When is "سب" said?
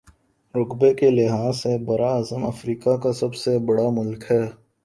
3.13-3.35